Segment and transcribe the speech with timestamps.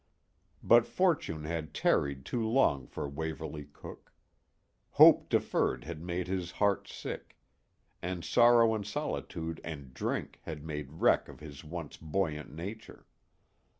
[0.63, 4.11] But fortune had tarried too long for Waverly Cooke.
[4.93, 7.37] Hope deferred had made his heart sick,
[8.01, 13.05] and sorrow and solitude and drink had made wreck of his once buoyant nature.